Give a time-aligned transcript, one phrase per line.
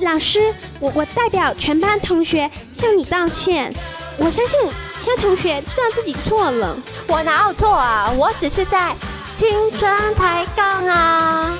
[0.00, 3.72] 老师，我我代表全班同学向你道歉。
[4.18, 4.58] 我相信
[4.98, 6.76] 其他同学知道自己错了。
[7.06, 8.10] 我哪有错啊？
[8.16, 8.94] 我只是在
[9.34, 11.58] 青春抬杠啊！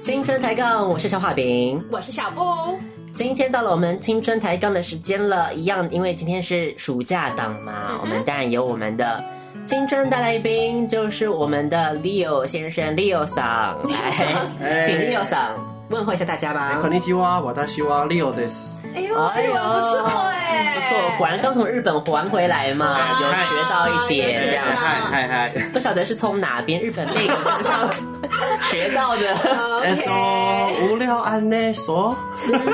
[0.00, 2.80] 青春抬杠，我是小画饼，我是小布。
[3.17, 9.23] 今天到了我们青春抬杠的时间了，一样，因为今天是暑假档嘛，嗯、我们当然有我们的
[9.67, 13.77] 青春大来宾，就是我们的 Leo 先生，Leo 桑，
[14.59, 15.55] 来，请 Leo 桑
[15.89, 16.79] 问候一下大家吧。
[16.81, 18.55] こんにちは，我是 Leo です。
[18.95, 27.89] 哎呦，哎呦，不错哎，不错，果然刚从日本还回来嘛，有学到一点这样，嗨嗨嗨，不晓得是从哪边日本妹子身上
[28.70, 29.34] 学到的。
[29.78, 32.16] OK，无聊安内说，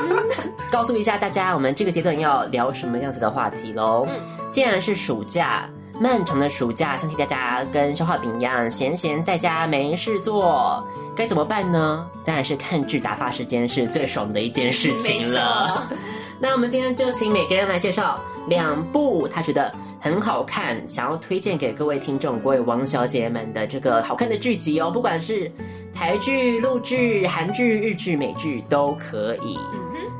[0.71, 4.05] 告诉一下大家，我们这个阶段要聊什么样子的话题喽？
[4.09, 4.15] 嗯
[4.51, 5.69] 既然是暑假。
[5.97, 12.05] 漫长的暑假，相信大家跟消化饼一样，闲闲在家没事做，该怎么办呢？
[12.25, 15.89] 当然是看剧打发时间是最爽的一件事情了。
[16.37, 19.73] 那我们今天就请每个人来介绍两部他觉得
[20.05, 25.51] 很好看，想要推荐给各位听众、各位王小姐们的这个好看的剧集哦，不管是
[25.95, 29.57] 台剧、陆剧、韩剧、日剧、美剧都可以。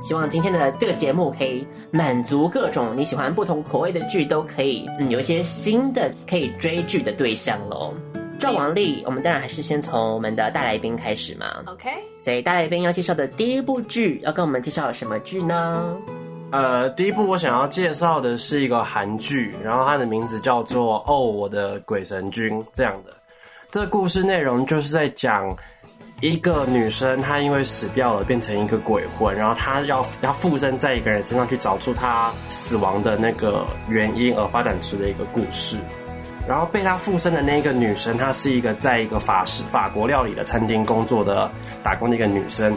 [0.02, 7.94] 希望今天的这个节目可以满足各种你喜欢不同口味的剧，都可以、嗯、有一些新的可以追剧的对象喽。
[8.40, 11.46] 赵王丽，我们当然还是先从我们的大来宾开始嘛。
[11.68, 15.96] OK，所以大来宾要介绍的第一部剧，要跟我们介绍什么剧呢？
[16.56, 23.12] 呃，第一部我想要介绍的是一个韩剧，然后它的名字叫做《哦，我的鬼神君》这样的。
[23.72, 25.54] 这故事内容就是在讲。
[26.22, 35.78] 一个女生，她因为死掉了，变成一个鬼魂，然后她要要附身在一个人身上去找出她死亡的那个原因，而发展出的一个故事。
[36.48, 41.52] 然后被她附身的那个女生，她是一个在一个法式法国料理的餐厅工作的
[41.84, 42.74] 打工的一个女生，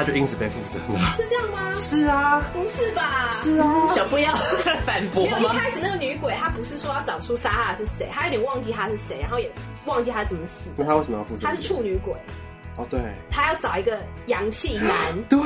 [0.00, 1.12] 她就因此被附身了。
[1.14, 1.74] 是这样吗？
[1.76, 2.42] 是啊。
[2.52, 3.30] 不是吧？
[3.32, 3.66] 是啊。
[3.94, 4.34] 小不要
[4.86, 5.38] 反驳吗？
[5.38, 9.50] 因为一开始那个女鬼，她不是说要找出杀她的是谁，她有点忘记她是谁，然后也
[9.84, 10.70] 忘记她怎么死。
[10.76, 11.46] 那她为什么要附身？
[11.46, 12.14] 她是处女鬼。
[12.76, 12.98] 哦，对，
[13.30, 14.90] 她要找一个阳气男。
[15.28, 15.38] 对，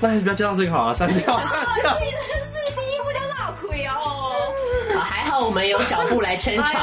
[0.00, 1.34] 那还是不要介绍这个好了， 删掉。
[1.34, 1.40] 哦，
[1.82, 4.54] 这是第一部就老亏哦。
[5.00, 6.80] 还好我们有小布来撑场。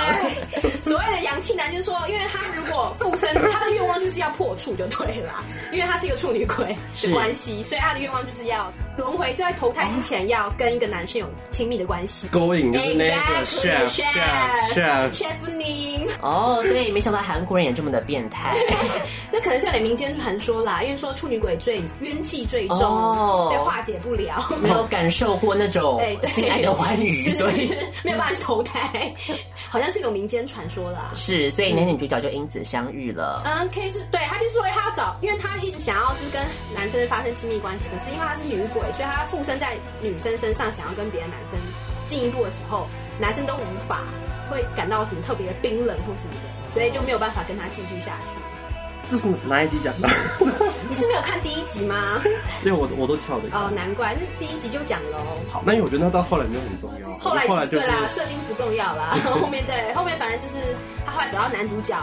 [0.81, 12.27] 所谓的阳气男，就是说，因为他如果附身，他的愿望就是要破处就对了，因为他是一个处女鬼的关系，所以他的愿望就是要轮回，就在投胎之前要跟一个男生有亲密的关系。
[12.27, 15.35] 勾引就是那个 chef chef chef。
[16.21, 18.55] 哦，所以没想到韩国人也这么的变态。
[19.31, 27.73] 那可能是有点民间传说啦，因为说处女鬼最冤气最重，哦，对，化解不了，没有感受过那种 性爱的欢愉，所以。
[28.03, 29.13] 没有办法去投胎，
[29.69, 31.11] 好像是一种民间传说啦。
[31.15, 33.43] 是，所以男女主角就因此相遇了。
[33.45, 36.41] 嗯，K 是对，他就是说他要找，因为他一直想要就是跟
[36.73, 41.59] 男生发生亲密关系，可是因为他是女鬼，所以他附身在女生身上，想要跟别的男生
[42.07, 42.87] 进一步的时候，
[43.19, 44.01] 男生都无法，
[44.49, 48.41] 会感到什么特别的冰冷或什么的，所以就没有办法跟他继续下去。
[49.07, 50.09] 这是哪一集讲的？
[50.89, 52.19] 你是没有看第一集吗？
[52.65, 53.49] 因为我我都跳的。
[53.53, 55.19] 哦，难怪，那第一集就讲喽。
[55.51, 57.15] 好，那因为我觉得那到后来没有很重要。
[57.19, 59.15] 后来后来就是对啦，设定不重要啦。
[59.39, 60.75] 后面对，后面反正就是
[61.05, 61.95] 他后来找到男主角，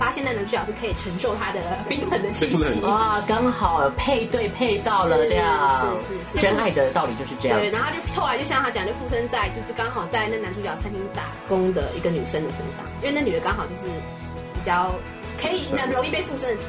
[0.00, 2.80] 发现那男主角是可以承受他的冰冷的气息。
[2.80, 5.94] 哇，刚好配对配到了这样。
[6.00, 7.60] 是是是，真爱的道理就是这样。
[7.60, 13.84] 对，然后就后来就像他讲，就附身在就是刚好在那男主角餐厅打工的一个女生的身上，因为那女的刚好就是
[14.54, 14.90] 比较。
[15.40, 16.64] 可以很容易被附身的体，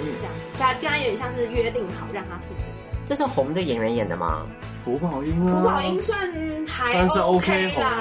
[0.00, 2.64] 嗯，这样子，所以他居然有点像是约定好让他附身。
[3.04, 4.46] 这是红的演员演的吗？
[4.84, 6.16] 朴宝英啊，朴宝英算
[6.64, 7.97] 还算是 OK 啦，OK，可是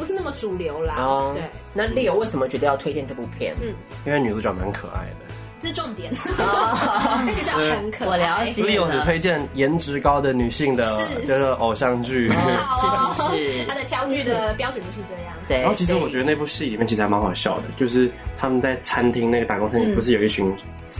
[0.00, 0.94] 不是那么主流啦。
[0.98, 1.42] 哦，对。
[1.74, 3.54] 那 Leo 为什么觉得要推荐这部片？
[3.60, 3.74] 嗯，
[4.06, 5.34] 因为女主角蛮可爱的。
[5.60, 8.08] 这是重点， 那个叫很可爱。
[8.08, 8.62] 我了解。
[8.62, 10.82] 所以我只推荐颜值高的女性的，
[11.26, 12.28] 就是偶像剧。
[12.28, 13.64] 是是 是。
[13.66, 15.34] 他的挑剧的标准就是这样。
[15.46, 15.60] 对。
[15.60, 20.50] 然后其实我觉得那部戏里面其实还蛮好笑的，就是他们在餐厅那个打工餐厅，不是有一群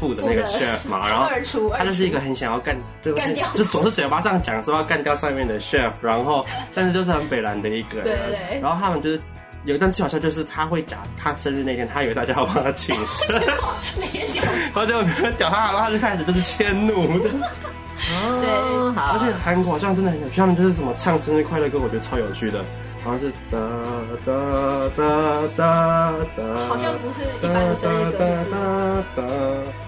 [0.00, 1.06] 副的那个 chef 嘛？
[1.06, 1.29] 然后
[1.76, 2.75] 他就是一个很想要干，
[3.05, 3.14] 就
[3.55, 6.44] 就总是嘴巴上讲说要干掉上面的 chef，然后
[6.75, 8.05] 但是就是很北烂的一个人。
[8.05, 8.61] 对对。
[8.61, 9.20] 然后他们就是。
[9.67, 17.31] 有一段最好笑，就是他会假他生日那天，他以为大家要帮他庆生， 然后就没人屌他，然后他就开始就是迁怒，对，
[18.96, 22.64] 好，而且韩国好像真的很有趣，他们就是什么唱生日快乐歌，我觉得超有趣的，
[23.02, 23.56] 好像是哒
[24.26, 24.31] 哒
[24.97, 25.00] 哒
[25.56, 25.62] 哒
[26.37, 26.38] 哒，
[26.69, 28.20] 好像不是一般的生日歌，
[29.14, 29.23] 是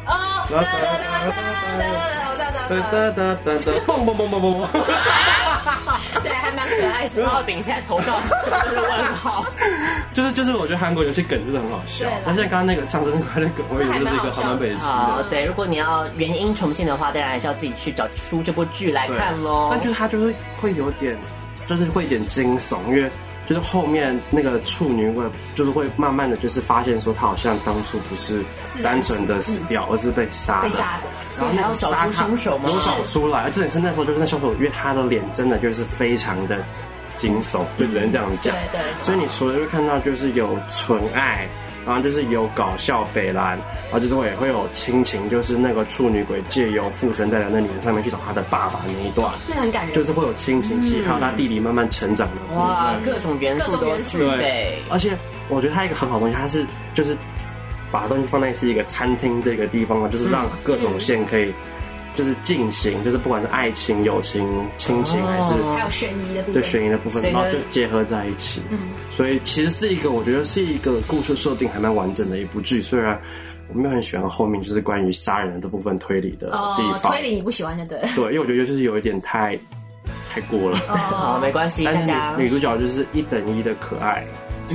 [0.06, 0.10] 哦，
[0.50, 1.90] 哒哒哒哒哒
[2.38, 3.56] 哒哒哒哒哒哒，
[3.86, 4.56] 嘣嘣嘣嘣嘣。
[6.22, 7.22] 对，还蛮可爱的。
[7.22, 8.20] 然后饼现在头上
[8.64, 9.44] 就是问号，
[10.14, 12.06] 就是就是，我觉得韩国有些梗真的很好笑。
[12.24, 15.26] 那像刚刚那个唱生日快乐梗，我以为就是一个还蛮北七的。
[15.28, 19.68] 对，如果你要原音重现的话，当然还是要自己去找出这部剧来看喽。
[19.70, 21.16] 但就是它就是会有点，
[21.66, 23.10] 就是会有点惊悚，因为
[23.48, 25.24] 就是后面那个处女会
[25.54, 28.42] 就是会慢慢的就是发现说，她好像当初不是
[28.82, 30.78] 单纯的死掉，而是被杀的。
[31.38, 32.68] 然后你要找出凶手吗？
[32.70, 36.62] 有找出来，而且是那时候就是那凶手，因为他的脸真的就是非常的
[37.16, 38.54] 惊悚，就只能这样讲。
[38.70, 39.04] 对对。
[39.04, 41.48] 所以你除了会看到就是有纯爱，
[41.86, 49.94] 然后就是有搞笑北兰，然后就是也会有亲情，就是那个处女鬼借由附身在的那女人上面去找他的爸爸那一段，那很感人。
[49.94, 52.42] 就是会有亲情戏，还有他弟弟慢慢成长的。
[52.54, 54.78] 哇，各种元素都是对。
[54.90, 55.10] 而且
[55.48, 57.16] 我觉得他一个很好的东西，他是就是。
[57.90, 61.52] 把东西放在是一个餐厅这个地方嘛，就是让各种线可以
[62.14, 68.60] 就是进行，就是不管是爱情、友情、亲情，还是还有悬疑的部分，对悬疑的部分，然后就结合在一起。
[68.70, 68.78] 嗯，
[69.16, 72.82] 所以其实是一个我觉得是一个故事设定还蛮完整的一部剧。
[72.82, 73.18] 虽然
[73.68, 77.98] 我没有很喜欢后面就是关于杀人的这部分推理的地方，推理你不喜欢就对。
[78.14, 79.58] 对，因为我觉得就是有一点太
[80.30, 80.78] 太过了。
[80.88, 84.24] 哦，没关系，大家女主角就是一等一的可爱。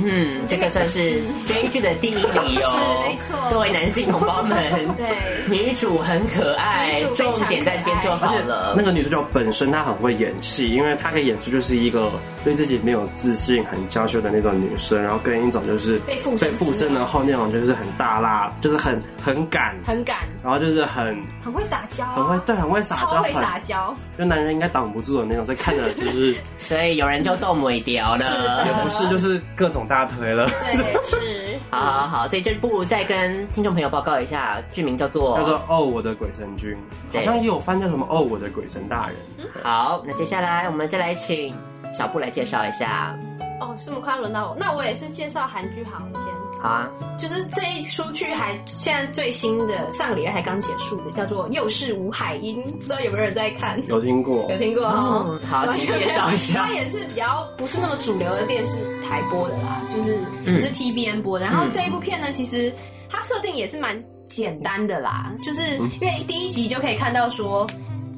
[0.04, 2.78] 嗯，这个算是追剧的第一理由， 是
[3.08, 3.50] 没错。
[3.50, 5.06] 各位男性同胞们， 对，
[5.48, 8.74] 女主很可爱，重点在这边就好了。
[8.76, 12.10] 那个女主角本身她很会演戏，因为她可以演出就是一个
[12.44, 29.78] 对自己没有自信、很娇羞的那种女生，然后跟一种就是被附被附身然后那种就是很大辣，就是很很敢，很敢，然后就是很很会撒娇，很会对，很会撒娇，超会撒娇，就男人应该挡不住的那种，所以看着就是， 所以有人就动尾调了，也不是，就是各种。
[29.88, 36.76] 大推了，对，是，好好好，所以这部再跟听众朋友报告一下，剧名叫做叫做哦，我的鬼神君，
[37.12, 39.16] 好像也有翻叫什么哦，我的鬼神大人。
[39.62, 41.56] 好，那接下来我们再来请
[41.92, 43.16] 小布来介绍一下。
[43.60, 46.37] 哦，这么快轮到我，那我也是介绍韩剧好了，先。
[46.60, 53.80] 好啊，就是这一出剧还现在最新的，上个礼拜才刚结束的，叫做《又是吴海英》，不知道有没有人在看？
[53.86, 55.38] 有听过，有听过哦。
[55.48, 56.66] 好，请介绍一下。
[56.66, 58.74] 它也是比较不是那么主流的电视
[59.08, 61.46] 台播的啦，就是也是 TVN 播的。
[61.46, 62.72] 然后这一部片呢，其实
[63.08, 63.96] 它设定也是蛮
[64.26, 67.64] 简单的啦，就是因为第一集就可以看到说，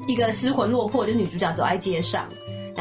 [0.07, 2.27] 一个失魂落魄，就是女主角走在街上。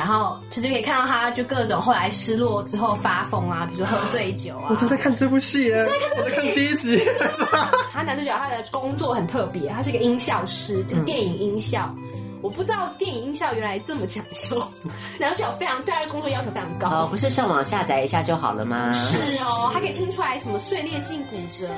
[0.00, 4.68] 然后就就可以看到他，就各种后来失落之后发疯啊，比如说喝醉酒啊。
[4.70, 7.02] 我正在看这部戏耶，我在看第一集。
[7.92, 11.94] 他男主角他的工作很特别，他是一个音效师，就是电影音效。
[12.42, 14.56] 我不知道电影音效原来这么讲究，
[15.20, 16.88] 男主角非常对他的工作要求非常高。
[16.88, 18.90] 哦，不是上网下载一下就好了吗？
[18.94, 21.68] 是哦，他可以听出来什么碎裂性骨折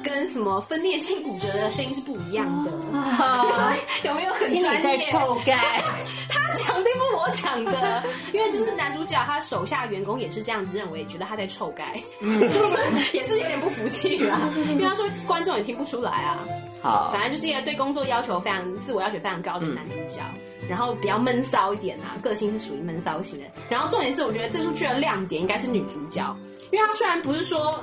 [0.00, 2.70] 跟什么分裂性骨折的声音是不一样的。
[4.08, 4.80] 有没有很专业？
[4.80, 5.82] 在臭盖。
[6.28, 12.02] 他讲的不我讲的，因为就是男主角他手下员工也是这样子认为，觉得他在臭盖，
[13.12, 14.52] 也是有点不服气啊。
[14.56, 16.38] 因为他说观众也听不出来啊。
[16.82, 20.20] 好，反正就是一个对工作要求非常、自我要求非常高的男主角，
[20.60, 23.46] 嗯、然后比较闷骚一点啊，个性是属于闷骚型的。
[23.70, 26.36] 然后重点是，我觉得这出剧的亮点应该是女主角，
[26.70, 27.82] 因为她虽然不是说，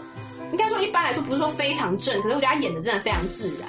[0.52, 3.68] 应该说一般来说不是说非常正，可是我觉得她演的真的非常自然。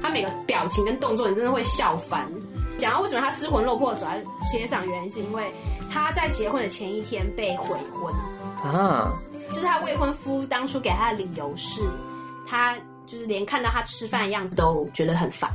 [0.00, 2.30] 她每个表情跟动作，你真的会笑翻。
[2.78, 4.12] 讲到为什么他失魂落魄，主要
[4.50, 5.52] 欣赏原因是因为
[5.90, 8.14] 他在结婚的前一天被悔婚。
[8.72, 9.12] 啊，
[9.50, 11.82] 就是他未婚夫当初给他的理由是，
[12.46, 15.50] 他就是连看到他吃饭的样子都觉得很烦。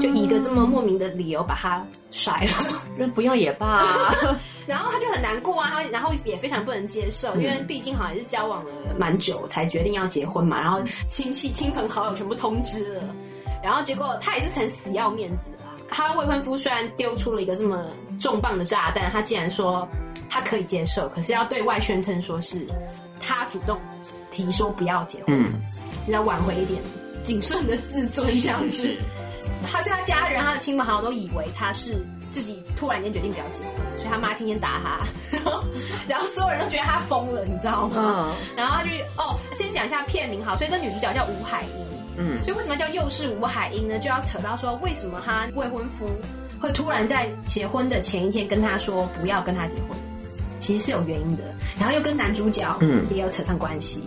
[0.00, 2.50] 就以一个这么莫名的理由把他甩了，
[2.96, 3.66] 那不要也罢。
[3.66, 4.14] 啊。
[4.66, 13.14] 然后他就很难过啊，他然后也非常不能接受，因为毕竟好像也是交往了蛮久才决定要结婚嘛，然后亲戚、亲朋好友全部通知了，
[13.62, 15.44] 然后结果他也是很死要面子
[15.88, 16.08] 的啦。
[16.08, 17.84] 他未婚夫虽然丢出了一个这么
[18.18, 19.88] 重磅的炸弹，他竟然说
[20.28, 22.66] 他可以接受，可是要对外宣称说是
[23.20, 23.78] 他主动
[24.30, 25.62] 提说不要结婚，嗯，
[26.06, 26.80] 就要挽回一点
[27.24, 28.96] 谨慎的自尊这样子。
[29.66, 31.94] 他说他家人、他的亲朋好友都以为他是
[32.32, 35.64] 自己突然间决定不要结婚，所以他妈天天打他，然后
[36.06, 37.94] 然后所有人都觉得他疯了，你知道吗？
[37.96, 41.84] 嗯，然后他就哦，先讲一下片名好，所以这女主角叫吴海英，
[42.18, 43.98] 嗯，所以为什么叫又是吴海英呢？
[43.98, 46.06] 就要扯到说为什么他未婚夫
[46.60, 49.96] 会突然在结婚的前一天跟他说不要跟他结婚，
[50.58, 51.44] 其实是有原因的，
[51.78, 54.02] 然后又跟男主角嗯也有扯上关系。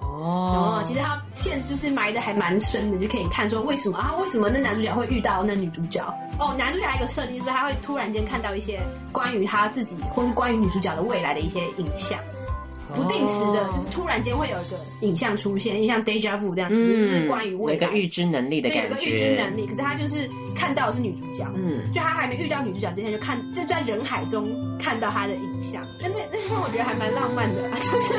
[0.00, 4.12] 哦，其实他现就是埋的还蛮深的，就可以看说为什么啊？
[4.20, 6.02] 为什么那男主角会遇到那女主角？
[6.38, 8.80] 哦，男主角还有一个设定是他会突然间看到一些
[9.12, 12.18] 关于他自己或是关于女主角的未来的一些影像。
[12.96, 18.88] 不定时的，就是突然间会有一个影像出现，像 deja vu 这样子，嗯、就是关于未来有一个预知能力的感觉。
[18.88, 24.48] 对，有个预知能力，可是他就是看到的是女主角，嗯，就他还没遇到女主角之前，就看就在人海中
[24.78, 25.86] 看到她的影像。
[26.00, 28.14] 那那那我觉得还蛮浪漫的， 就是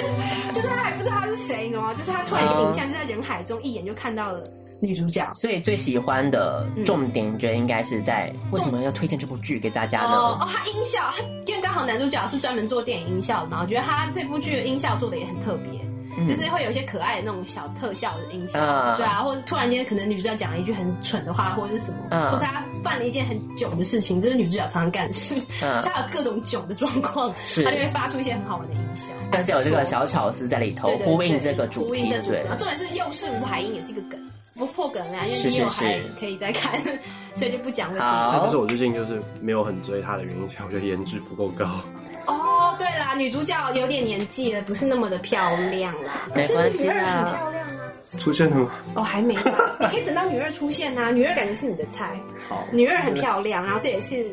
[0.53, 1.93] 就是他还不知道他是谁，你知道吗？
[1.93, 4.43] 就是他突然一个影像就在人海中一眼就看到了。
[4.79, 10.09] 女主角，所以最喜欢的重点，你觉得应该是在为什么要推荐这部剧给大家呢？
[10.09, 15.81] 哦哦，他音效，他因为刚好男主角是专门做电影音效的嘛，我觉得他这部剧的音效做的也很特别，
[16.17, 27.63] 嗯、就是会有一些可爱的那种小特效的音效，嗯、对啊，或者突然间可能女主角讲了一句很蠢的话，或者是什么，嗯、或者他犯了一件很囧的事情，这是女主角常常干的事，嗯、他有各种囧的状况，是。
[27.63, 34.19] 他就会发出一些很好玩的音效，但是有这个小巧思在里头呼应这个主题，对，然后重点是又是吴海英，也是一个梗。
[34.57, 36.99] 不破梗啦，因为你有还可以再看，是是是
[37.35, 38.39] 所以就不讲为什么。
[38.41, 41.65] 但是我最近就是没有很追他的原因，是我觉得颜值不够高。
[42.25, 46.27] 哦，对啦，女主角有点年纪了，不是那么的漂亮啦。
[46.33, 46.53] 可是。
[46.53, 47.73] 女二很漂亮啊。
[48.19, 48.71] 出现了吗？
[48.95, 49.35] 哦，还没。
[49.35, 52.19] 你 可以等到女二出现啊，女二感觉是你的菜。
[52.49, 54.25] 好，女二很漂亮，然后这也是。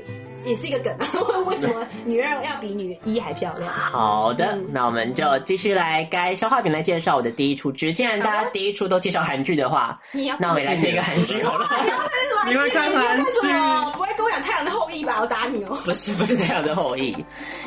[0.44, 0.94] 也是一个梗，
[1.46, 3.72] 为什么女二要比女一还漂亮？
[3.72, 7.92] 好的，嗯、那我们就继续来该消化饼来介绍我的第一出剧。
[7.92, 11.66] 既然大家第一出都介绍韩剧的话，你要那我也来推一个韩剧好了。
[12.46, 13.48] 你会看韩剧？
[13.94, 15.18] 不会跟我讲《太阳的后裔》吧？
[15.20, 15.78] 我打你哦！
[15.84, 17.12] 不是，不是《太阳的后裔》，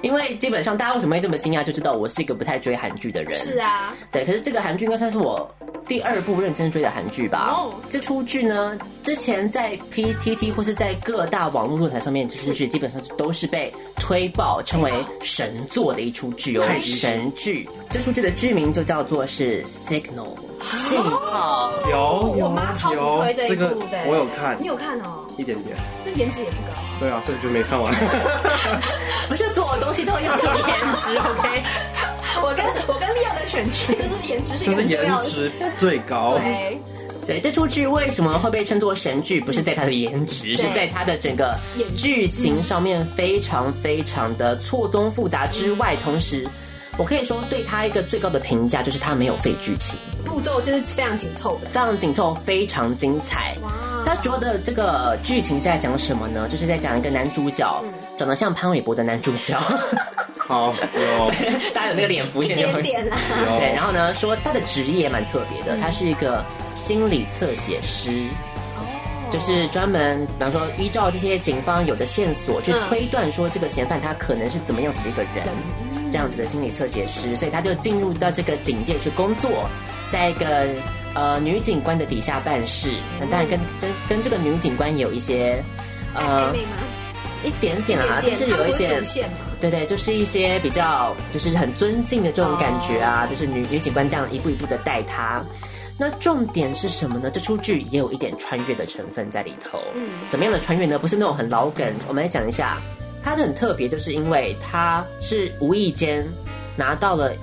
[0.03, 3.34] 因为基本上大家为什么会这么惊讶，就知道我是一个不太追韩剧的人。
[3.39, 4.24] 是啊，对。
[4.24, 5.50] 可是这个韩剧应该算是我
[5.88, 7.55] 第二部认真追的韩剧吧？
[7.57, 12.77] 哦，这出剧呢，之前在 PTT 或是在各大网络论坛上面，就是是。
[12.77, 17.67] 基本上都是被推爆称为神作的一出剧哦，神剧。
[17.89, 21.71] 这出剧的剧名就叫做是 Signal 信号。
[21.89, 25.25] 有，我妈超级推这一部的，我有看，你有看哦？
[25.38, 25.75] 一点点。
[26.05, 26.74] 那颜值也不高。
[27.00, 27.91] 对啊，所以就没看完。
[29.27, 31.63] 不是所有东西都要求颜值，OK？
[32.43, 36.38] 我跟我跟利亚的选剧就是颜值是一个很重要的，颜值最高。
[36.38, 36.79] 对。
[37.27, 39.41] 对，这出剧为什么会被称作神剧？
[39.41, 41.53] 不是在它的颜值，是在它的整个
[41.98, 46.48] 剧情上面非常非常的错综复杂之外，同时，
[46.98, 53.57] 我可以说对它一个最高的评价就是它没有废剧情，步骤就是非常紧凑的，非常紧凑，非常精彩。
[53.62, 53.72] 哇！
[54.05, 56.48] 它主要的这个剧情是在讲什么呢？
[56.48, 57.84] 就是在讲一个男主角
[58.17, 59.60] 长得像潘玮柏的男主角。
[60.38, 61.31] 好，有
[61.75, 63.17] 大家有那个脸浮现就会点点啦。
[63.60, 66.41] 对，然后呢，说他的职业也蛮特别的，他是一个。
[66.77, 68.29] 心理侧写师，
[69.31, 75.48] 就是专门，比方说依照这些警方有的线索去推断，说这个嫌犯他可能是怎么样子的一个人，
[76.12, 79.67] 这样子的心理侧写师，所以他就进入到这个警界去工作，
[80.12, 80.67] 在一个
[81.15, 82.93] 呃女警官的底下办事。
[83.19, 85.62] 那当然跟跟跟这个女警官有一些
[86.13, 86.55] 呃
[87.43, 89.01] 一点点啊，就是有一些
[89.60, 95.43] 对对，就是一些比较就是很尊敬的这种感觉啊，就是女女警官这样一步一步的带他。
[96.00, 97.32] 那重点是什么呢？
[97.32, 99.80] 这出剧也有一点穿越的成分在里头。
[99.96, 101.00] 嗯，怎么样的穿越呢？
[101.00, 101.92] 不是那种很老梗。
[102.08, 102.77] 我们来讲一下，
[103.24, 106.24] 它的很特别，就是因为它是无意间
[106.75, 107.34] 拿到了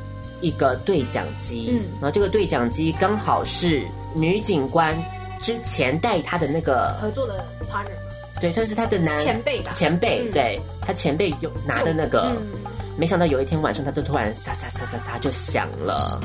[0.41, 3.83] 一个对讲机，嗯，然后这个对讲机刚好是
[4.15, 4.97] 女警官
[5.43, 12.37] 之前带她的那个合作的 partner，对，算是他的男前辈吧，前辈，对，他前辈有拿的那个。
[12.97, 16.21] 没想到有一天晚上，他就突然沙沙沙沙沙就响了，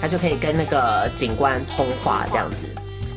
[0.00, 2.66] 他就可以跟那个警官通话这样子。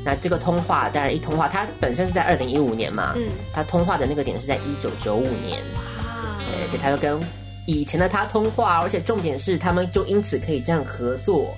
[0.06, 5.62] 那这个通话当然一通话，它本身是在二零一五年嘛，嗯，它通话的那个点是在一九九五年，
[6.00, 7.20] 而且他又跟
[7.65, 11.53] 以前的他通话，而且重点是他们就因此可以这样合作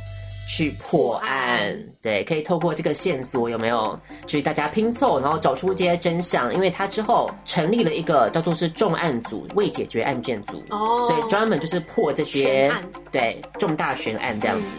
[0.51, 3.97] 去破案，对，可以透过这个线索有没有？
[4.25, 6.51] 去大家拼凑，然后找出这些真相。
[6.51, 12.83] 因为他之后成立了一个叫做是重案组未解决案件组，哦，所以专门就是破这些案。
[13.11, 14.75] 对重大悬案这样子。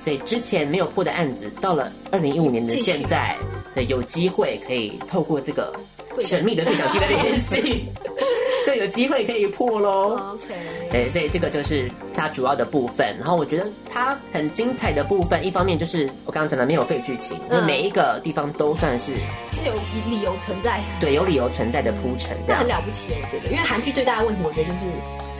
[0.00, 3.36] 所以之前没有破的案子，到了二零一五年的现在，
[3.74, 5.74] 对，有机会可以透过这个
[6.20, 7.86] 神秘的对讲机的联系。
[8.78, 10.34] 就有机会可以破喽。
[10.34, 10.54] OK，
[10.92, 13.12] 对，所以这个就是它主要的部分。
[13.18, 19.14] 然后我觉得它很精彩的部分，一方面就是我刚刚讲的没有废剧情，就每一个地方都算是
[19.50, 19.74] 是有
[20.08, 23.50] 理由存在，对，有理由存在的铺陈，那很了不起，我觉得。
[23.50, 24.86] 因为韩剧最大的问题，我觉得就是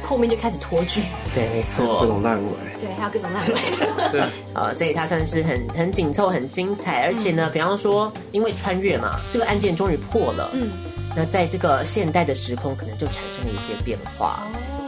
[0.04, 1.02] 后面就开始拖剧，
[1.32, 3.54] 对，没错，各种烂尾，对，还有各种烂尾，
[4.10, 4.20] 对，
[4.54, 10.72] 呃， 所以它算是很很紧凑、很精彩，而且呢，比方说因为穿越嘛，这个案件终于破了，嗯。
[11.18, 14.38] 那在这个现代的时空，可能就产生了一些变化。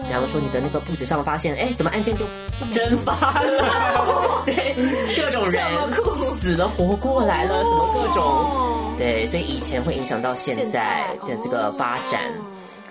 [0.07, 2.25] 比方说，你的那个簿子上发现，哎，怎么案件就
[2.73, 4.43] 蒸发了？
[4.47, 4.77] 对，
[5.17, 5.61] 各种人
[6.41, 12.33] 死了活过来了，什么各种，对，所以以前会影响到现在的这个发展。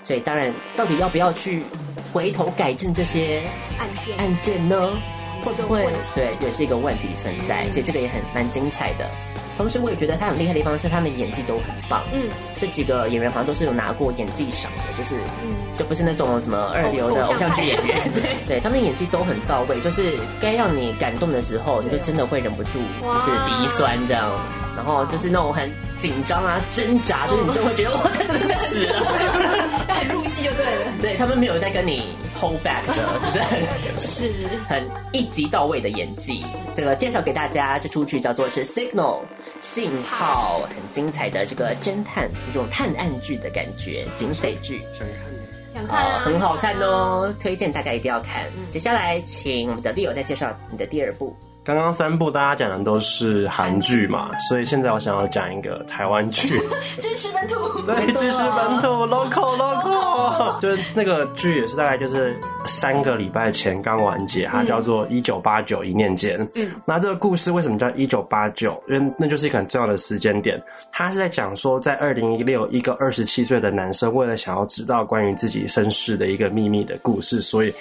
[0.03, 1.63] 所以当然，到底要不要去
[2.12, 3.41] 回头改正这些
[3.79, 4.91] 案件案件呢？
[5.46, 5.88] 会不会？
[6.13, 7.69] 对，也是一个问题存在。
[7.72, 9.10] 所以这个也很蛮精彩的。
[9.59, 12.01] 同时，我也觉得他很厉害的地方是，他们演技都很棒。
[12.13, 12.29] 嗯，
[12.61, 17.99] 这几个演员好像都是有拿过演技赏的，就是，嗯，就不是那种什么二流的偶像剧演员。
[18.15, 24.31] 对，对他们演技都很到位，就是该让你感动的时候，你就真的会忍不住，就是鼻酸这样。
[24.77, 29.03] 然后就是那种很紧张啊、挣扎，就是你就会觉得哇，他真的死了，
[29.93, 30.93] 很入戏就对了。
[31.01, 32.03] 对他们没有在跟你
[32.39, 32.93] hold back 的，
[33.25, 33.59] 就是很
[33.99, 34.31] 是
[34.69, 36.45] 很一级到位的演技。
[36.73, 39.19] 这个介绍给大家，这出剧叫做是 Signal。
[39.61, 45.17] 信号很精彩的这个侦探，一种探案剧的感觉，警匪剧，想看，
[45.75, 48.45] 想看啊，很好看哦，推荐大家一定要看。
[48.71, 51.35] 接下来，请我们的 Leo 再介绍你的第二部。
[51.61, 56.49] 刚刚三部大家讲的都是韩剧嘛，所以现在我想要讲一个台湾剧，
[56.99, 57.55] 支持本土，
[57.86, 66.39] 对，支持本土，local local， 就是那个剧也是大概就是三个礼拜前刚完结，它叫做《一九八九一念间》。
[66.55, 68.81] 嗯，那这个故事为什么叫一九八九？
[68.88, 70.60] 因为那就是一个很重要的时间点，
[70.91, 77.71] 它是在讲说，在二零一六，一个二十七岁的男生为了想要知道关于自己身世的一个秘密的故事，所以。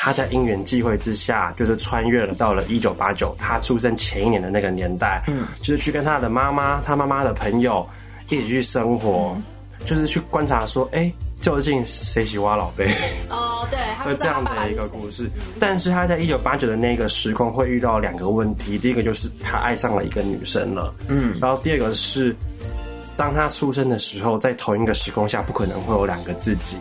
[0.00, 7.84] 他在因缘际会之下，就是穿越了到了一九八九，他出生前一年的那个年代，嗯，就是去跟他的妈妈、他妈妈的朋友
[8.28, 9.42] 一起去生活，嗯、
[9.84, 12.86] 就是去观察说，哎、欸，究竟谁喜欢老贝？
[13.28, 15.28] 哦，对，会这样的一个故事。
[15.58, 22.34] 但是他在一九八九的那个时空会遇到两个问题，第一个就是他爱上了一个女生了，嗯，然后第二个是，
[23.16, 26.76] 当他出生的时候，在同一个时空下，不可能会有两个自己。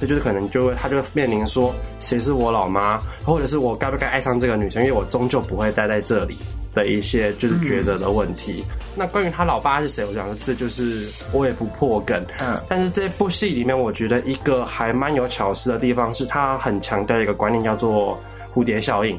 [0.00, 6.36] 这就是可能就会，他就面临说，谁是我老妈，或者是我该不该爱上这个女生，因为我终究不会待在这里
[6.74, 8.64] 的一些就是抉择的问题。
[8.68, 12.24] 嗯、那关于他老爸是谁，我想说这就是我也不破梗。
[12.38, 18.16] 嗯，但是这部戏里面，我觉得一个还蛮有巧思的地方是，他很强调一个观念，叫做
[18.54, 19.18] 蝴蝶效应。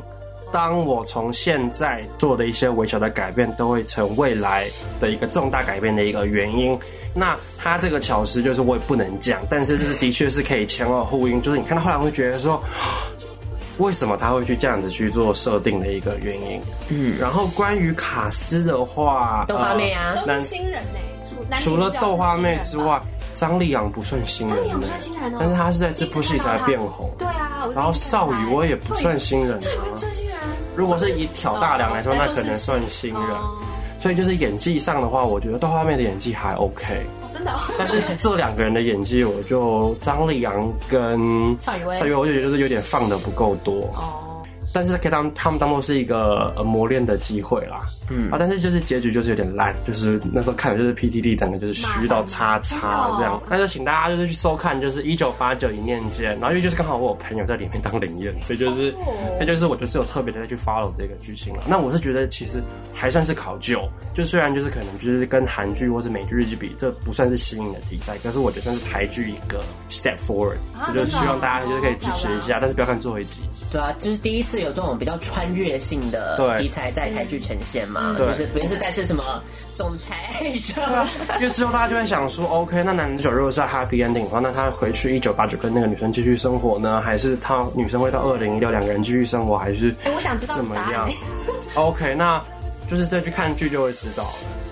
[0.52, 4.68] 当我从现在做的一些微小的改变，都会成未来
[5.00, 6.78] 的一个重大改变的一个原因。
[7.14, 11.42] 那他这个巧思就是我也不能讲，但是就是的确是可以前后呼应。
[11.42, 12.62] 就是你看到后来会觉得说，
[13.78, 16.62] 为什么他会去这样子去做设定的一个原因。
[16.90, 21.00] 嗯，然后关于卡斯的话，豆花妹啊，都是新人呢。
[21.58, 23.02] 除了豆花妹之外，
[23.34, 27.10] 张立阳不算新人，不算新人哦，但是他是在这部戏才变红。
[27.18, 30.09] 对啊，然后邵雨我也不算新人，对，不算新人。
[30.76, 33.22] 如果是以挑大梁来说，那可能算新人。
[34.02, 37.52] 所以就是演技上的话，我觉得动画妹的演技还 OK，真的。
[37.78, 41.20] 但是这两个人的演技，我就张丽阳跟
[41.60, 43.94] 邵雨薇，邵雨薇我就觉得就是有点放的不够多。
[44.74, 47.80] 但是可以当他们当做是一个呃磨练的机会啦，
[48.10, 53.42] 嗯啊，但是就是结局就是有点烂，就是那时候看的就是 PTT 整个就是虚到叉叉这样。
[53.50, 58.94] 那就请大家就是去收看，就是一九八九一念间，然后因为就是刚好我有朋友在里面当灵验，所以就是
[59.40, 61.64] 那就是我就是有特别的再去 follow 这个剧情了。
[61.68, 62.62] 那我是觉得其实
[62.94, 63.82] 还算是考究，
[64.14, 70.58] 就虽然就是可能就是跟韩剧或是美剧日剧比，这不算是新颖的题材，可是我觉得算是台剧一个 step forward，
[70.94, 73.42] 就是希望大家就是可以支持一下，但是不要看最后一集。
[73.72, 74.59] 对啊，就是第一次。
[74.62, 78.16] 有这种比较穿越性的题材在台剧呈现嘛？
[78.18, 79.44] 就是不论是在是什么
[79.76, 80.60] 总裁， 因为
[81.52, 89.96] 之后大家就会想说，OK，那男主角如果是 happy ending 的话，那他回去一九八九跟那个女生继续生活呢，还是他女生会到二零一六两个人继续生活，还是？
[90.04, 91.10] 哎，我想知道怎么样
[91.76, 92.44] ？OK，那
[92.90, 94.30] 就是再去看剧就会知道了。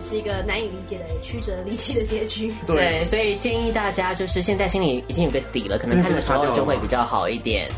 [0.09, 2.53] 是一个难以理解的曲折离奇的结局。
[2.65, 7.69] 对，所以建议大家就是现在心里已经有个底了，可能看的时候就会比较好一点。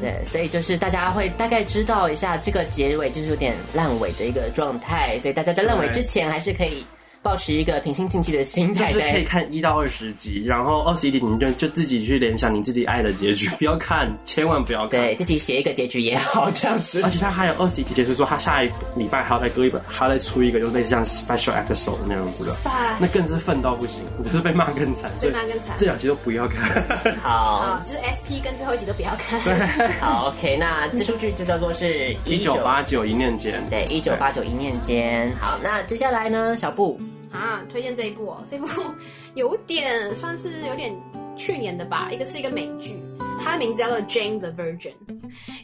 [0.00, 6.86] 对，所以就是大家会大概知道一下这个结尾就是有点烂尾的一个状态，所以大家在烂尾之前还是可以。
[7.24, 17.00] 保持一个平心静气的心态，就是可以看一到二十集，然后二十一集你就就自己去联想你自己爱的结局， 不要看，千万不要看，对自己写一个结局也好这样子。
[17.02, 22.52] 而且他还有二十一集，结束说他下一礼拜还要再割一本，还要再出一个，就类似像 special episode 那样子的，
[23.00, 25.74] 那更是愤到不行，就是被骂更惨，被骂更惨。
[25.78, 26.84] 这两集都不要看。
[27.22, 29.40] 好，就是 SP 跟最后一集都不要看。
[29.42, 29.54] 对，
[29.98, 35.32] 好《OK，那这出剧就叫做是一九八九一念间，对，一九八九一念间。
[35.40, 37.00] 好，那接下来呢，小布。
[37.34, 38.66] 啊，推荐这一部哦，这部
[39.34, 40.94] 有点算是有点
[41.36, 42.94] 去年的吧，一个是一个美剧，
[43.42, 44.92] 它的名字叫做《Jane the Virgin》，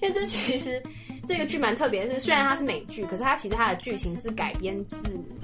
[0.02, 0.82] 因为这其实
[1.30, 4.96] 这个剧蛮特别的是，虽然它是美剧，可是它其实它的剧情是改编自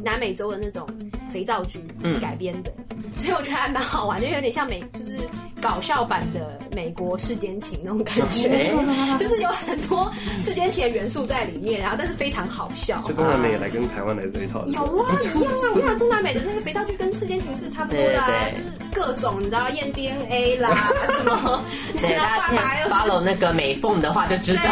[0.03, 0.85] 南美洲的那种
[1.31, 1.79] 肥皂剧
[2.21, 5.17] 改编的，嗯、所以我觉得还蛮好玩，就有点像美，就是
[5.63, 8.75] 搞笑版的美国世间情那种感觉，
[9.17, 13.01] 就是有很多世间情的元素在里面，然后但是非常好笑。
[13.07, 21.65] 就中南美也来跟台湾来这一套，有啊，一样啊，我看中南美的那个肥皂剧跟世间情是差不多的，啊，就是各种你知道验 DNA 啦什么，
[22.01, 22.59] 对， 大家可以
[22.91, 24.63] follow 那个美凤的话就知道，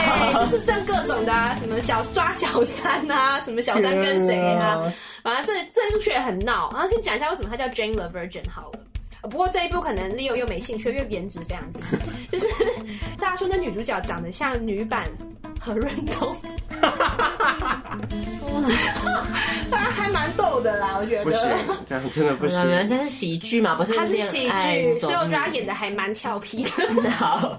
[0.45, 6.71] 就是这样各种的，啊，什么小抓小三啊，什么小三跟谁啊， 反正这这一部剧也很闹。
[6.73, 8.81] 然后先讲一下为什么它叫 Jane the Virgin 好了。
[9.31, 11.81] 不过这一部可能 Leo 又没兴趣，因为颜值非常低。
[12.31, 12.47] 就是
[13.19, 15.09] 大家说那女主角长得像女版
[15.59, 16.37] 何润东，
[19.97, 21.25] 还蛮逗的啦，我觉得。
[21.25, 21.41] 不行，
[21.89, 22.59] 这样真的不行。
[22.89, 23.95] 它是喜剧嘛，不是？
[23.95, 27.11] 它是喜剧，所以我觉得他演的还蛮俏皮的。
[27.13, 27.59] 好，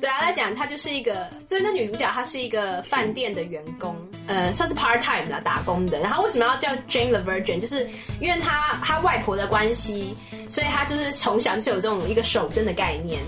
[0.00, 3.96] 对啊，来讲她就是一个，所以那女主角她是一个饭店的员工，
[4.26, 5.98] 呃，算是 part time 啦，打工的。
[6.00, 7.60] 然后为什么要叫 Jane the Virgin？
[7.60, 7.88] 就是
[8.20, 10.14] 因为她她外婆的关系，
[10.48, 10.84] 所以她。
[10.88, 13.20] 就是从小就有这种一个守贞的概念，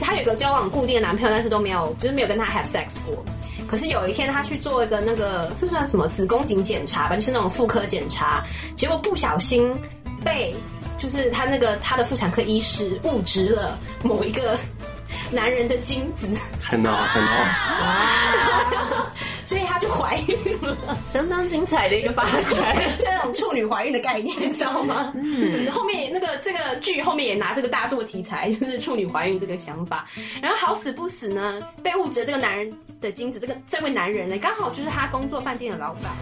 [0.00, 3.24] 她有个交往固定的男朋友，但是都没有，就是没有跟他 have sex 过。
[3.66, 9.72] 可是有一天，他去做一个那个，是算什么子宫颈检查吧，就是那种妇科检查，结果不小心
[10.24, 10.54] 被，
[10.98, 14.56] 就是他那个他的妇产科医师误植了某一个
[15.30, 16.26] 男人的精子，
[16.62, 17.30] 很好很闹。
[19.46, 25.12] 所以她就怀孕了， 相当精彩的一个发展， 就那种处女怀孕的概念，你知道吗？
[25.14, 30.06] 嗯，后面那个这个剧后面也拿这个大做题材，就是处女怀孕这个想法。
[30.42, 36.12] 然后好死不死呢，被误植这个男人的精子，这个这位男人呢，刚好就是他工作饭店的老板。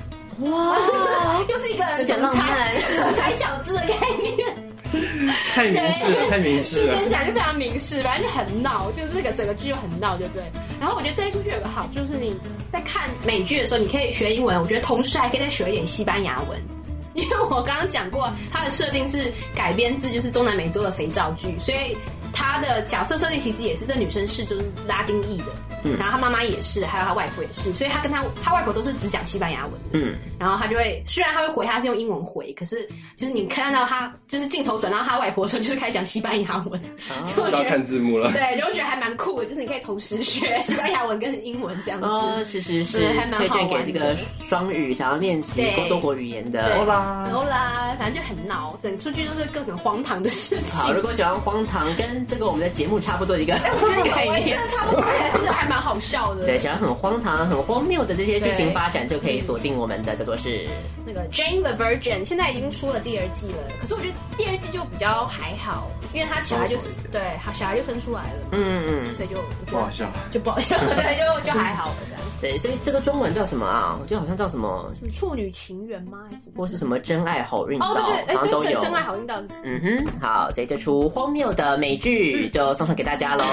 [0.41, 0.77] 哇，
[1.49, 4.74] 又是一个总裁总裁小资的概念。
[5.55, 6.94] 太明示了，太明示了。
[6.94, 10.44] 跟你讲就非常明示，反正就很闹，就是这个整个剧就很闹，对不对？
[10.81, 12.37] 然后我觉得这一出剧有个好，就是你
[12.70, 16.59] 在看美剧的时候，你可以学英文，我觉得同时还可以再学一点西班牙文，
[17.14, 21.97] 因为我刚刚讲过，它的设定是改编自就是中南美洲的肥皂剧，所以
[22.35, 25.47] 它的角色设定其实也是这女生是就是拉丁裔的。
[25.87, 29.79] 嗯，然后他妈妈也是，还有他外婆也是，所以他跟他他外婆都是只讲西班牙文的。
[29.92, 36.81] 嗯，然后他就会，虽然他会回，他是用英文回，可是就是你看到他就是镜头转到他外婆的时候，就是开始讲西班牙文，
[37.37, 38.33] 就要看字幕了。
[38.33, 42.07] 对，就觉得还蛮酷的，就是你可以同时学西班牙文跟英文这样子。
[42.07, 43.38] 哦，是是是，还蛮好。
[43.38, 44.16] 推荐给这个
[44.49, 46.79] 双语想要练习多国语言的。
[46.79, 50.81] 欧啦，欧啦，反正就很闹，整出剧就是各种荒唐的事情。
[50.81, 53.53] 好，如果喜欢荒唐，跟这个我们的节目差不多一个
[54.15, 55.85] 概念，真的差不多，真的还蛮。
[55.85, 60.67] 好笑的，对，想要很荒唐、很荒谬的这些剧情发展，就可以锁定我们的叫做是
[61.05, 63.59] 那个《Jane the Virgin》，现在已经出了第二季了。
[63.79, 72.23] 可是我觉得第二季就比较还好，因为他小孩就是对，好小孩就生出来了，嗯嗯，所以就不好笑，就不好笑， 对，就就还好了这样。
[72.41, 73.99] 对，所以这个中文叫什么啊？
[74.01, 76.19] 我觉得好像叫什么什么“处女情缘”吗？
[76.31, 77.93] 还是或是什么“真爱好运到”？
[77.93, 79.43] 哦，对对，好像都有“真爱好运到”。
[79.65, 82.13] 嗯哼，好，所以这出荒谬的美剧
[82.53, 83.44] 就送上给大家喽。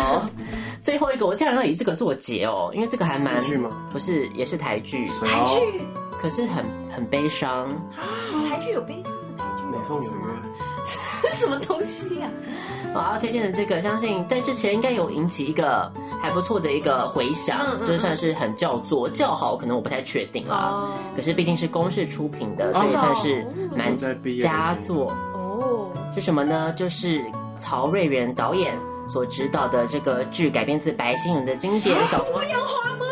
[0.81, 3.69] 最后一个，我竟然要以这个做结哦，因为这个还蛮吗？
[3.91, 5.07] 不是，也是台剧。
[5.23, 5.81] 台剧，
[6.19, 7.67] 可是很很悲伤。
[8.49, 9.63] 台剧有悲伤的台剧？
[9.71, 11.29] 美凤有约。
[11.37, 12.27] 什么东西呀？
[12.93, 20.89] 我要推荐的这个，相信在之前应该有引起一个还不错的一个回响，就算是很叫座叫好，可能我不太确定啦。
[21.15, 23.45] 可是毕竟是公式出品的，所以算是
[23.75, 23.95] 蛮
[24.39, 25.89] 佳作哦。
[26.13, 26.73] 是什么呢？
[26.75, 27.23] 就是
[27.61, 28.73] 曹瑞元导演。
[29.07, 33.05] 所指导的这个剧改编自白先勇的经典小说《杨花》吗？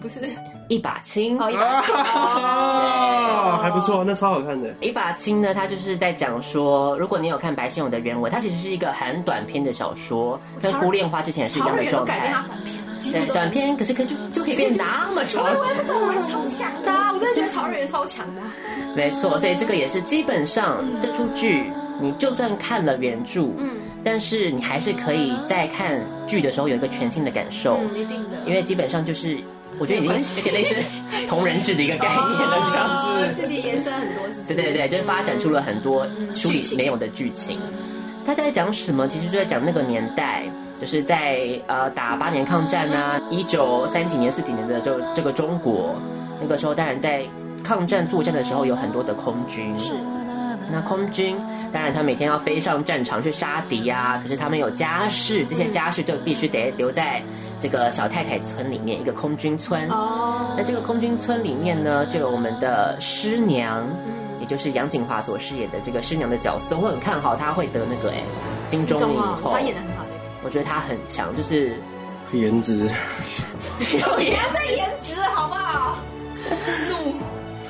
[0.00, 0.20] 不是，
[0.68, 1.36] 一把青。
[1.40, 4.72] 哦，一把青啊，还不错，那超好看的。
[4.80, 12.32] 一把青呢，它就是在讲说，如果你有看白先勇的原文，它其实是一个很短篇的小说，跟《孤恋花》之前是一样的状态。
[13.10, 15.42] 对，短篇可是可以就就可以变那么长。
[15.42, 18.40] 我也不懂，我超强的，我真的觉得曹瑞元超强的。
[18.94, 23.71] 没错，所以这个也是基本上这出剧，你就算看了原著，嗯，
[24.04, 29.38] 但是你还是可以在看剧的时候有一个全新的感受，嗯，一定的，因为基本上就是。
[29.80, 30.74] 我觉得已经是类似
[31.26, 34.54] 同人志的一个概念了，这样子、哦、自己延伸很多，是不是？
[34.54, 37.58] 对对对，就是发展出了很多书里没有的剧情。
[38.24, 39.08] 他在讲什么？
[39.08, 40.42] 其实就在讲那个年代，
[40.78, 45.94] 就是在呃打八年抗战啊，一九三几年、四几年的这这个中国，
[46.38, 47.24] 那个时候当然在
[47.64, 49.76] 抗战作战的时候有很多的空军。
[49.78, 49.90] 是。
[50.70, 51.34] 那空军
[51.72, 57.22] 当然他每天要飞上战场去杀敌呀，可是他们有家室，这些家室就必须得留在。
[57.58, 59.88] 这个小太太村里面，一个空军村。
[59.88, 60.52] 哦。
[60.56, 63.86] 那这个空军村里面呢，就有我们的师娘，
[64.40, 66.76] 也就是杨锦华所饰演的这个师娘的角色。
[66.76, 68.16] 我很看好她会得那个哎
[68.66, 69.52] 金钟影后。
[69.52, 70.04] 她演的很好。
[70.42, 71.76] 我觉得她很强，就是
[72.32, 72.78] 颜值。
[73.80, 75.96] 有颜值颜值好不好？
[76.90, 77.14] 怒。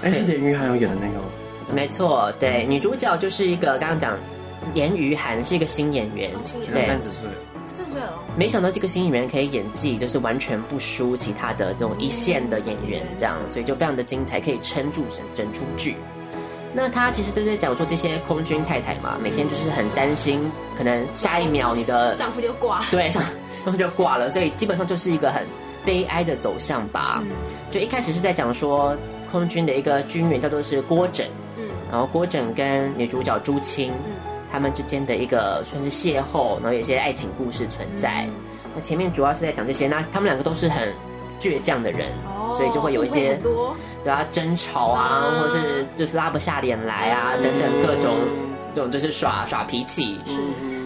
[0.02, 1.24] 哎，是连俞涵有演的那个吗？
[1.72, 4.16] 没错，对，女主角就是一个刚刚讲
[4.74, 6.30] 严于涵是一个新演员，
[6.72, 7.28] 对，三十岁。
[8.36, 15.96] 没想到这个新演员可以演技，就是完全不输其他的这种一线的演员，这样，所以就非常的精彩，可以撑住整整出剧。
[16.74, 20.40] 那他其实都在讲说这些空军太太嘛，每天就是很担心，
[20.78, 23.22] 可能下一秒你的丈夫就挂， 对，丈
[23.64, 25.42] 夫就挂了，所以基本上就是一个很
[25.84, 27.22] 悲哀的走向吧。
[27.70, 28.96] 就一开始是在讲说
[29.30, 31.41] 空军的一个军人叫做是郭枕，嗯，
[31.92, 33.92] 然后郭枕跟女主角朱青。
[34.54, 38.26] 他们之间的一个算是邂逅，然后有一些爱情故事存在。
[38.26, 38.34] 嗯、
[38.74, 40.92] 那前面主要是在讲这些，那他们两个都是很
[41.40, 43.40] 倔强的人，哦、所以就会有一些
[44.04, 48.18] 对啊争吵啊，啊或者是就是拉不下脸来啊、嗯、等等各种
[48.74, 50.18] 这种就是耍耍脾气。
[50.26, 50.38] 是，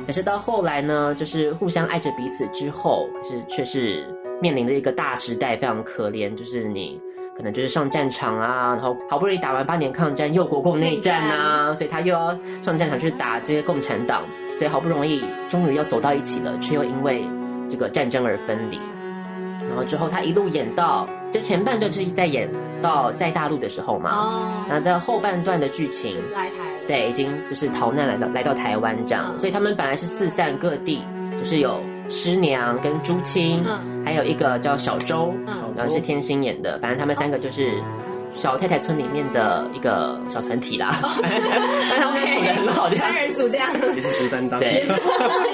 [0.06, 4.06] 可是到后来呢，就是互相爱着彼此之后，可是却是
[4.40, 7.00] 面临的一个大时代，非常可怜，就是你。
[7.36, 14.22] 可能就是上战场啊，然后好不容易打完八年抗战，又国共内战啊，所以他又要上战场去打这些共产党，
[14.56, 17.22] 所以好不容易终于要走到一起了，却又因为
[17.68, 18.80] 这个战争而分离。
[19.68, 22.48] 然后之后他一路演到，这前半段就是在演
[22.80, 26.14] 到在大陆的时候嘛，哦，然后在后半段的剧情，
[26.86, 31.04] 对，已经就是逃难来到来到台湾这样，所以他们本来是四散各地，
[31.38, 31.78] 就是有。
[32.08, 36.78] 师娘跟朱青，嗯、还有一个叫小周，嗯、然后是天心演的。
[36.78, 37.72] 反正他们三个就是
[38.36, 40.98] 小太太村里面的一个小团体啦。
[41.02, 44.60] 他们组的很好， 三人组这样，颜值担当。
[44.60, 44.86] 对，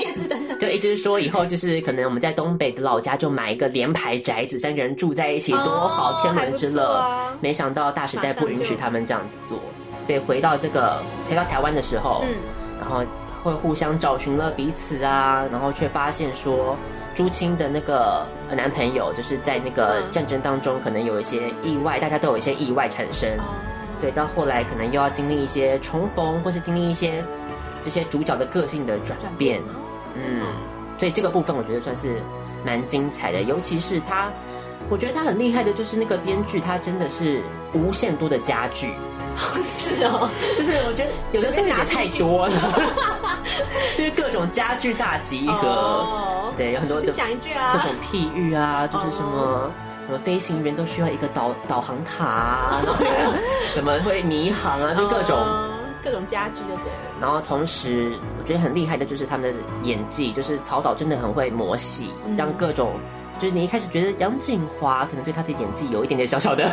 [0.01, 0.59] 颜值担当。
[0.59, 6.93] 就一直说以后就是可能我们在东北的老家就买一个连排宅子，三个人住在一起多好，天伦之乐。
[6.93, 9.59] 啊、没想到大时代不允许他们这样子做，
[10.07, 12.35] 所以回到这个回到台湾的时候，嗯、
[12.81, 13.03] 然后。
[13.43, 16.77] 会互相找寻了彼此啊，然后却发现说，
[17.15, 23.29] 朱青的那个男朋友就是在那个战争当中可能有一些意外，大家都有一些意外产生，
[24.01, 27.23] 所以到后来可能又要经历一些重逢，或是经历一些
[27.83, 29.61] 这些主角的个性的转变。
[30.15, 30.47] 嗯，
[30.99, 32.17] 所以这个部分我觉得算是
[32.65, 34.31] 蛮精彩的，尤其是他，
[34.89, 38.93] 我觉得他很厉害的就是那个编剧，他真的是无限多的家具。
[39.63, 42.55] 是哦，就是我觉得有的时候拿太多了，
[43.97, 49.71] 就是各种家具大集合，哦、对，有很多的讲一句啊，各种譬喻啊，就是什么、哦、
[50.07, 53.05] 什么飞行员都需要一个导导航塔啊， 然后
[53.75, 55.71] 怎么会迷航啊，就各种、哦、
[56.05, 56.93] 各种家具就对。
[57.21, 62.95] 然后同时我觉得很厉害的就是他们的演技，就是曹导真的很会磨戏，嗯、让各种
[63.39, 66.71] 就是你一开始觉得杨静华可能对他的演技有一点点小小的。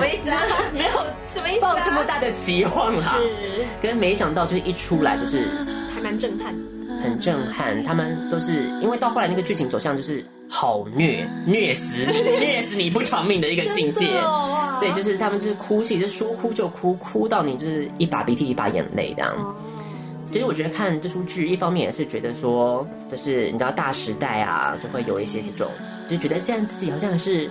[0.00, 0.40] 什么意思啊？
[0.72, 0.90] 没有
[1.26, 1.74] 什么意思、啊？
[1.74, 5.46] 抱这么大的期望啦，是，跟没想到就是一出来就是
[5.94, 6.54] 还蛮震撼，
[7.02, 7.82] 很震撼。
[7.84, 14.06] 他们都是因为到后来那个剧情走向就是好虐，虐死虐死你不偿命的一个境界。
[14.78, 19.56] 所以就是他们就是哭戏，就说哭就哭，哭到你就是一把鼻涕一把眼泪这样。
[20.32, 25.70] 其实我觉得看这出剧，一方面也是觉得说，就是你知道大时代啊，就会有一些这种，
[26.08, 27.50] 就觉得现在自己好像是。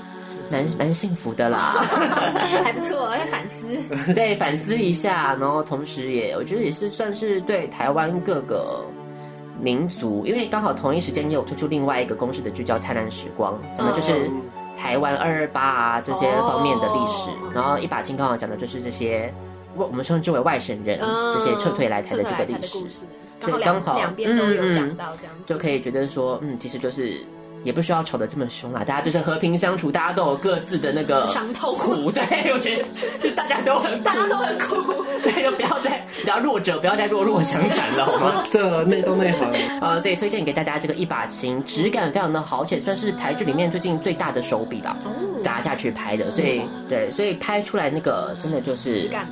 [0.52, 1.76] 蛮蛮幸福的啦，
[2.64, 3.68] 还不错，要反思。
[4.14, 8.84] 对，反思一下，然后同时也，我觉得也是算是对台湾各个
[9.62, 14.30] 民族，因为刚好同一时间也有推出另外一个公式的剧叫《灿烂时光》，讲的就是
[14.78, 17.30] 台湾二二八啊这些方面的历史。
[17.30, 17.56] Oh.
[17.56, 19.34] 然后一把青刚好讲的就是这些，
[19.76, 21.34] 我我们称之为外省人、oh.
[21.38, 22.80] 这些撤退来台的这个历史，
[23.40, 27.24] 所以刚好两边都有讲到这样子，就可以觉得说，嗯，其实就是。
[27.64, 32.12] 也不需要吵得这么凶啦，大家就是和平相处，大家都有各自的那个伤痛苦。
[32.12, 32.84] 对， 我觉得
[33.20, 35.04] 就大家都很，大家都很苦。
[35.22, 38.44] 对，就不要再只要弱者不要再弱弱相残了，好吗？
[38.52, 39.52] 这内都内行。
[39.82, 44.96] 呃，所以推荐给大家这个一把琴，质感非常的好，而且算是台剧里面最近最大的手笔吧，
[45.44, 49.28] 砸下去拍的，所以对，所以拍出来那个真的就是质感，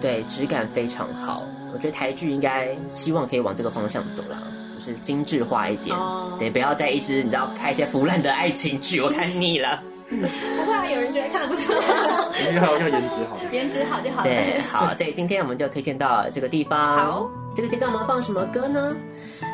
[0.00, 1.42] 对，质感非常好。
[1.72, 4.38] 我觉得台剧应该希望可以往这个方向走了，
[4.84, 5.96] 就是精致化一点，
[6.38, 9.82] 对，不要再一直你知道拍一些腐烂的爱情剧，我看腻了。
[10.10, 10.16] 不
[10.66, 11.74] 会啊，有人觉得看的不错，
[12.46, 14.24] 因为还要颜值好，颜值好就好了。
[14.24, 16.96] 对， 好，所以今天我们就推荐到这个地方。
[16.98, 18.94] 好，这个阶段我们放什么歌呢？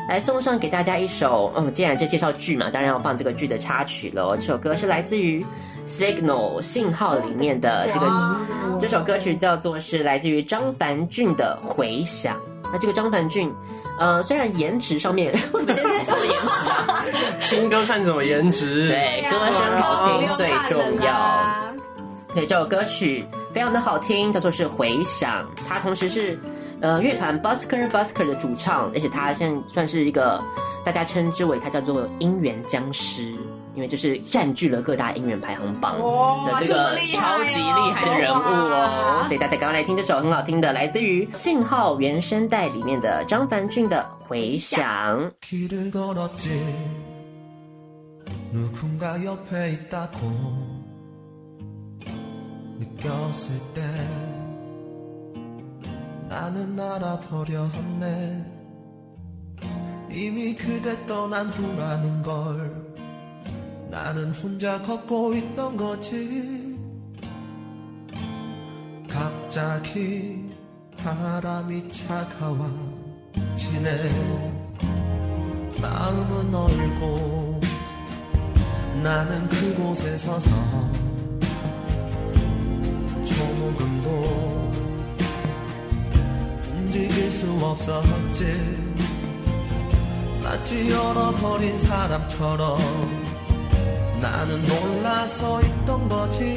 [0.09, 4.35] 来送上给大家一首，嗯，既然这介绍剧嘛，当然要放这个剧的插曲喽。
[4.35, 5.41] 这首歌是来自于
[5.87, 8.37] 《Signal 信号》里面的这个，
[8.81, 12.35] 这首歌曲叫做是来自于张凡俊的《回响》。
[12.71, 13.53] 那这个张凡俊，
[13.99, 15.85] 呃，虽然颜值上面，我们今天
[16.29, 17.05] 颜值啊，
[17.49, 18.87] 听歌看什么颜值？
[18.87, 21.73] 对，歌声好听最重要。
[22.33, 26.39] 对，这首歌曲非常的好听，叫做是《回响》，它同时是
[26.79, 30.41] 呃乐团 Busker Busker 的主唱，而且他现在算是一个
[30.85, 33.33] 大家称之为他叫做音源僵尸。
[33.73, 35.95] 因为就是占据了各大音源排行榜
[36.45, 44.83] 的这个超级厉害的人物哦，所以大家赶快来听这首很好听的，来自于《信号原声带》里面的张凡俊的《回响》。
[63.91, 66.77] 나는 혼자 걷고 있던 거지.
[69.09, 70.49] 갑자기
[70.95, 72.71] 바람이 차가워지네
[75.81, 77.59] 마음은 얼고
[79.03, 80.49] 나는 그곳에 서서
[83.25, 84.71] 조금도
[86.71, 88.91] 움직일 수 없었지
[90.41, 93.40] 마치 얼어버린 사람처럼
[94.21, 96.55] 나는 몰라서 있던 거지.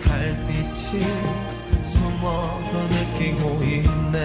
[0.00, 1.02] 달빛이
[1.86, 4.16] 숨어서 느끼고 있네.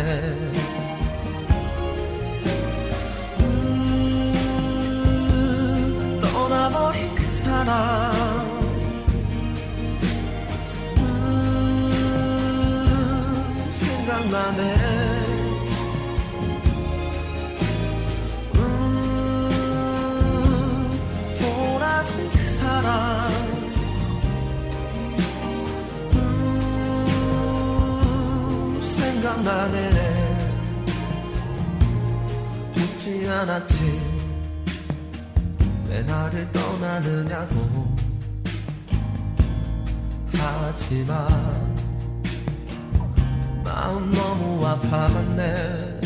[3.39, 4.33] 음,
[6.21, 8.13] 떠나버린 그 사람.
[10.97, 12.21] 음,
[13.79, 14.80] 생각나네.
[29.21, 30.37] 생각나네.
[32.73, 34.01] 묻지 않았지.
[35.87, 37.95] 왜 나를 떠나느냐고.
[40.33, 41.27] 하지만
[43.63, 46.01] 마음 너무 아팠네.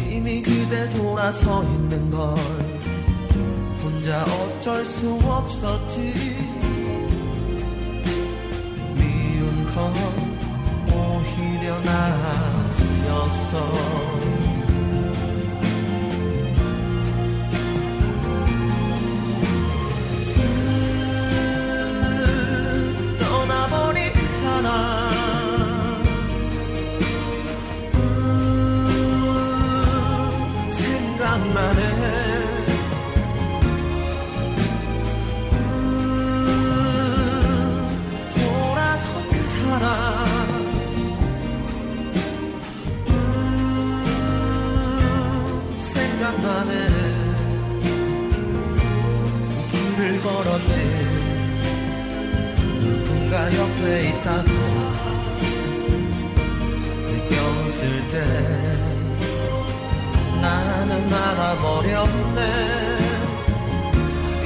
[0.00, 2.34] 이미 그대 돌아서 있는 걸
[3.82, 6.14] 혼자 어쩔 수 없었지.
[8.94, 10.25] 미운 걸
[11.82, 13.52] 전화였어.
[22.66, 24.12] 그 떠나버린
[24.42, 24.70] 사람.
[27.92, 27.98] 그
[30.72, 31.95] 생각나는
[50.56, 50.74] 건지
[52.80, 54.50] 누군가 옆에 있다고
[57.10, 58.14] 느꼈을 때
[60.40, 62.40] 나는 알아버렸네.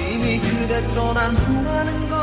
[0.09, 2.17] 이미 그대 떠난 후라는 거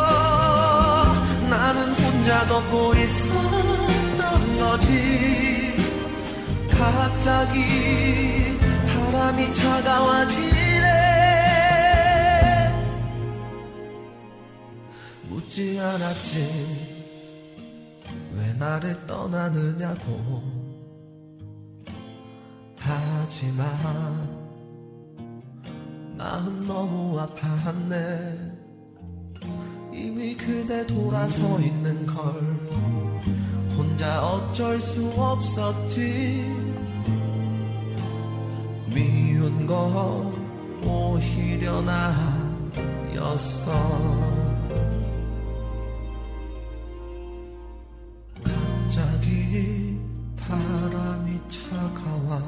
[1.49, 5.77] 나는 혼자 덮고 있었던 거지.
[6.71, 10.56] 갑자기 바람이 차가워지
[15.57, 16.37] 믿지 않았지.
[18.35, 20.43] 왜 나를 떠나느냐고.
[22.77, 23.67] 하지만
[26.15, 28.55] 마음 너무 아팠네.
[29.91, 32.39] 이미 그대 돌아서 있는 걸
[33.75, 36.45] 혼자 어쩔 수 없었지.
[38.93, 40.35] 미운 건
[40.83, 41.81] 오히려
[43.11, 44.46] 나였어.
[51.89, 52.41] 卡瓦